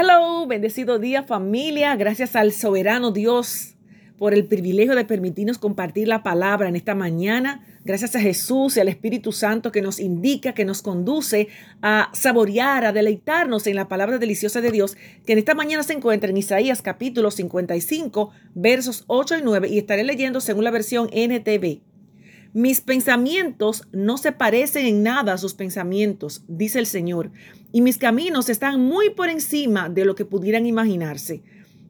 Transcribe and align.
Hello, 0.00 0.46
bendecido 0.46 1.00
día 1.00 1.24
familia. 1.24 1.96
Gracias 1.96 2.36
al 2.36 2.52
soberano 2.52 3.10
Dios 3.10 3.74
por 4.16 4.32
el 4.32 4.46
privilegio 4.46 4.94
de 4.94 5.04
permitirnos 5.04 5.58
compartir 5.58 6.06
la 6.06 6.22
palabra 6.22 6.68
en 6.68 6.76
esta 6.76 6.94
mañana. 6.94 7.66
Gracias 7.84 8.14
a 8.14 8.20
Jesús 8.20 8.76
y 8.76 8.80
al 8.80 8.86
Espíritu 8.86 9.32
Santo 9.32 9.72
que 9.72 9.82
nos 9.82 9.98
indica, 9.98 10.54
que 10.54 10.64
nos 10.64 10.82
conduce 10.82 11.48
a 11.82 12.10
saborear, 12.12 12.84
a 12.84 12.92
deleitarnos 12.92 13.66
en 13.66 13.74
la 13.74 13.88
palabra 13.88 14.18
deliciosa 14.18 14.60
de 14.60 14.70
Dios, 14.70 14.96
que 15.26 15.32
en 15.32 15.40
esta 15.40 15.56
mañana 15.56 15.82
se 15.82 15.94
encuentra 15.94 16.30
en 16.30 16.36
Isaías 16.36 16.80
capítulo 16.80 17.32
55, 17.32 18.30
versos 18.54 19.02
8 19.08 19.38
y 19.38 19.42
9, 19.42 19.68
y 19.68 19.78
estaré 19.78 20.04
leyendo 20.04 20.40
según 20.40 20.62
la 20.62 20.70
versión 20.70 21.10
NTV. 21.12 21.80
Mis 22.54 22.80
pensamientos 22.80 23.86
no 23.92 24.16
se 24.16 24.32
parecen 24.32 24.86
en 24.86 25.02
nada 25.02 25.34
a 25.34 25.38
sus 25.38 25.54
pensamientos, 25.54 26.42
dice 26.48 26.78
el 26.78 26.86
Señor, 26.86 27.30
y 27.72 27.82
mis 27.82 27.98
caminos 27.98 28.48
están 28.48 28.80
muy 28.80 29.10
por 29.10 29.28
encima 29.28 29.88
de 29.88 30.04
lo 30.04 30.14
que 30.14 30.24
pudieran 30.24 30.66
imaginarse. 30.66 31.42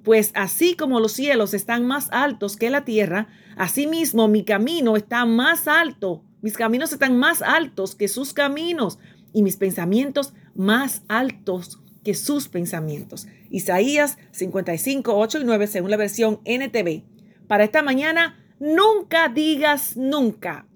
Pues 0.03 0.33
así 0.35 0.75
como 0.75 1.01
los 1.01 1.13
cielos 1.13 1.55
están 1.55 1.87
más 1.87 2.09
altos 2.11 2.57
que 2.57 2.71
la 2.71 2.85
tierra, 2.85 3.29
asimismo 3.57 4.27
mi 4.27 4.45
camino 4.45 4.97
está 4.97 5.25
más 5.27 5.69
alto, 5.69 6.25
mis 6.43 6.57
caminos 6.57 6.93
están 6.93 7.17
más 7.17 7.43
altos 7.43 7.95
que 7.95 8.09
sus 8.09 8.33
caminos, 8.33 8.99
y 9.33 9.43
mis 9.43 9.57
pensamientos 9.57 10.33
más 10.55 11.03
altos 11.09 11.81
que 12.03 12.15
sus 12.15 12.49
pensamientos. 12.49 13.29
Isaías 13.51 14.19
55, 14.33 15.17
8 15.17 15.41
y 15.41 15.45
9, 15.45 15.67
según 15.67 15.91
la 15.91 15.97
versión 15.97 16.41
NTV. 16.45 17.05
Para 17.47 17.65
esta 17.65 17.83
mañana, 17.83 18.37
Nunca 18.61 19.29
digas 19.29 19.97
nunca. 19.97 20.67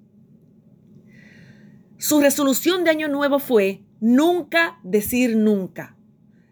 Su 1.98 2.20
resolución 2.20 2.84
de 2.84 2.90
año 2.90 3.08
nuevo 3.08 3.40
fue 3.40 3.82
nunca 4.00 4.78
decir 4.84 5.36
nunca. 5.36 5.96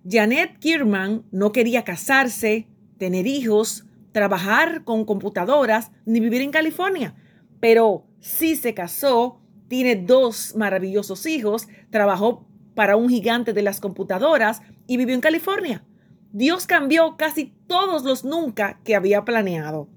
Janet 0.09 0.59
Kierman 0.59 1.25
no 1.31 1.53
quería 1.53 1.85
casarse, 1.85 2.67
tener 2.99 3.27
hijos, 3.29 3.85
trabajar 4.13 4.83
con 4.83 5.05
computadoras 5.05 5.93
ni 6.05 6.19
vivir 6.19 6.41
en 6.41 6.51
California, 6.51 7.15
pero 7.61 8.07
sí 8.19 8.57
se 8.57 8.75
casó, 8.75 9.41
tiene 9.69 9.95
dos 9.95 10.57
maravillosos 10.57 11.27
hijos, 11.27 11.69
trabajó 11.91 12.49
para 12.75 12.97
un 12.97 13.09
gigante 13.09 13.53
de 13.53 13.63
las 13.63 13.81
computadoras 13.81 14.63
y 14.89 14.97
vivió 14.97 15.15
en 15.15 15.21
California. 15.21 15.85
Dios 16.33 16.67
cambió 16.67 17.17
casi 17.17 17.53
todos 17.69 18.03
los 18.03 18.25
nunca 18.25 18.81
que 18.85 18.97
había 18.97 19.25
planeado. 19.25 19.89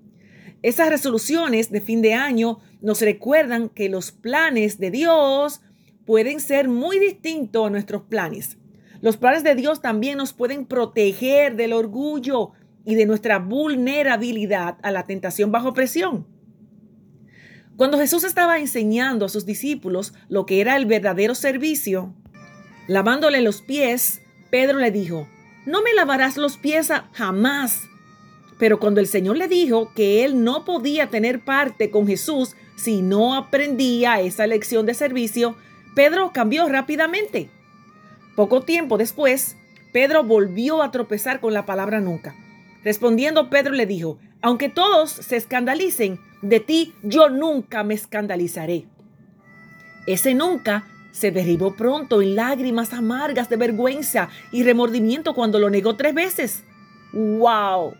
Esas 0.63 0.89
resoluciones 0.89 1.71
de 1.71 1.81
fin 1.81 2.01
de 2.01 2.13
año 2.13 2.59
nos 2.81 3.01
recuerdan 3.01 3.69
que 3.69 3.89
los 3.89 4.13
planes 4.13 4.79
de 4.79 4.91
Dios 4.91 5.61
pueden 6.05 6.39
ser 6.39 6.69
muy 6.69 6.99
distintos 6.99 7.67
a 7.67 7.69
nuestros 7.69 8.03
planes. 8.03 8.57
Los 9.01 9.17
planes 9.17 9.43
de 9.43 9.55
Dios 9.55 9.81
también 9.81 10.17
nos 10.17 10.31
pueden 10.31 10.65
proteger 10.65 11.57
del 11.57 11.73
orgullo 11.73 12.51
y 12.85 12.95
de 12.95 13.05
nuestra 13.05 13.39
vulnerabilidad 13.39 14.77
a 14.83 14.91
la 14.91 15.03
tentación 15.03 15.51
bajo 15.51 15.73
presión. 15.73 16.25
Cuando 17.75 17.97
Jesús 17.97 18.23
estaba 18.23 18.59
enseñando 18.59 19.25
a 19.25 19.29
sus 19.29 19.45
discípulos 19.45 20.13
lo 20.29 20.45
que 20.45 20.61
era 20.61 20.77
el 20.77 20.85
verdadero 20.85 21.35
servicio, 21.35 22.13
lavándole 22.87 23.41
los 23.41 23.61
pies, 23.61 24.21
Pedro 24.49 24.79
le 24.79 24.91
dijo, 24.91 25.27
no 25.65 25.81
me 25.81 25.93
lavarás 25.93 26.37
los 26.37 26.57
pies 26.57 26.89
jamás. 27.11 27.81
Pero 28.59 28.79
cuando 28.79 28.99
el 28.99 29.07
Señor 29.07 29.37
le 29.37 29.47
dijo 29.47 29.91
que 29.95 30.23
él 30.23 30.43
no 30.43 30.65
podía 30.65 31.07
tener 31.07 31.39
parte 31.39 31.89
con 31.89 32.07
Jesús 32.07 32.55
si 32.75 33.01
no 33.01 33.35
aprendía 33.35 34.19
esa 34.21 34.47
lección 34.47 34.85
de 34.85 34.93
servicio, 34.93 35.55
Pedro 35.95 36.31
cambió 36.33 36.67
rápidamente. 36.67 37.49
Poco 38.35 38.61
tiempo 38.61 38.97
después, 38.97 39.57
Pedro 39.91 40.23
volvió 40.23 40.81
a 40.81 40.91
tropezar 40.91 41.39
con 41.39 41.53
la 41.53 41.65
palabra 41.65 41.99
nunca. 41.99 42.35
Respondiendo, 42.83 43.49
Pedro 43.49 43.73
le 43.73 43.85
dijo, 43.85 44.17
aunque 44.41 44.69
todos 44.69 45.11
se 45.11 45.37
escandalicen, 45.37 46.19
de 46.41 46.59
ti 46.59 46.93
yo 47.03 47.29
nunca 47.29 47.83
me 47.83 47.93
escandalizaré. 47.93 48.85
Ese 50.05 50.33
nunca 50.33 50.85
se 51.11 51.31
derribó 51.31 51.75
pronto 51.75 52.21
en 52.21 52.35
lágrimas 52.35 52.91
amargas 52.91 53.49
de 53.49 53.55
vergüenza 53.55 54.29
y 54.51 54.63
remordimiento 54.63 55.33
cuando 55.33 55.59
lo 55.59 55.69
negó 55.69 55.95
tres 55.95 56.13
veces. 56.13 56.63
¡Wow! 57.13 57.93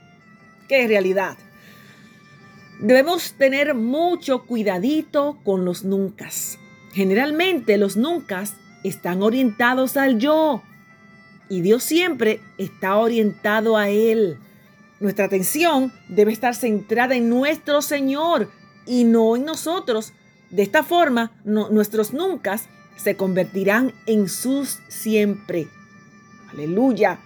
Qué 0.73 0.87
realidad. 0.87 1.37
Debemos 2.79 3.33
tener 3.33 3.75
mucho 3.75 4.45
cuidadito 4.45 5.37
con 5.43 5.65
los 5.65 5.83
nunca. 5.83 6.29
Generalmente 6.93 7.77
los 7.77 7.95
nunca 7.95 8.43
están 8.83 9.21
orientados 9.21 9.97
al 9.97 10.17
yo 10.17 10.63
y 11.47 11.61
Dios 11.61 11.83
siempre 11.83 12.39
está 12.57 12.95
orientado 12.97 13.77
a 13.77 13.89
Él. 13.89 14.39
Nuestra 14.99 15.25
atención 15.25 15.93
debe 16.09 16.31
estar 16.31 16.55
centrada 16.55 17.15
en 17.15 17.29
nuestro 17.29 17.83
Señor 17.83 18.49
y 18.87 19.03
no 19.03 19.35
en 19.35 19.45
nosotros. 19.45 20.13
De 20.49 20.63
esta 20.63 20.81
forma, 20.81 21.31
nuestros 21.43 22.13
nunca 22.13 22.59
se 22.95 23.15
convertirán 23.15 23.93
en 24.07 24.27
sus 24.27 24.79
siempre. 24.87 25.67
Aleluya. 26.51 27.19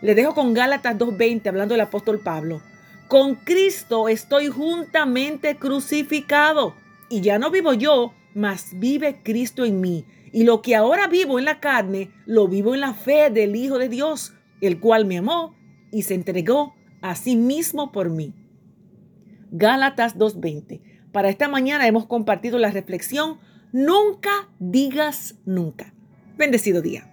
Le 0.00 0.14
dejo 0.14 0.32
con 0.32 0.54
Gálatas 0.54 0.96
2.20 0.96 1.48
hablando 1.48 1.74
del 1.74 1.80
apóstol 1.80 2.20
Pablo. 2.20 2.62
Con 3.08 3.34
Cristo 3.34 4.08
estoy 4.08 4.48
juntamente 4.48 5.56
crucificado 5.56 6.74
y 7.10 7.20
ya 7.20 7.38
no 7.38 7.50
vivo 7.50 7.74
yo, 7.74 8.14
mas 8.34 8.70
vive 8.78 9.20
Cristo 9.22 9.64
en 9.64 9.80
mí. 9.80 10.06
Y 10.32 10.44
lo 10.44 10.62
que 10.62 10.74
ahora 10.74 11.06
vivo 11.06 11.38
en 11.38 11.44
la 11.44 11.60
carne, 11.60 12.10
lo 12.26 12.48
vivo 12.48 12.74
en 12.74 12.80
la 12.80 12.94
fe 12.94 13.30
del 13.30 13.54
Hijo 13.54 13.78
de 13.78 13.88
Dios, 13.88 14.32
el 14.60 14.80
cual 14.80 15.04
me 15.04 15.18
amó 15.18 15.54
y 15.92 16.02
se 16.02 16.14
entregó 16.14 16.74
a 17.02 17.14
sí 17.14 17.36
mismo 17.36 17.92
por 17.92 18.10
mí. 18.10 18.34
Gálatas 19.52 20.18
2.20. 20.18 20.80
Para 21.12 21.28
esta 21.28 21.46
mañana 21.46 21.86
hemos 21.86 22.06
compartido 22.06 22.58
la 22.58 22.72
reflexión, 22.72 23.38
nunca 23.70 24.48
digas 24.58 25.36
nunca. 25.44 25.94
Bendecido 26.36 26.82
día. 26.82 27.08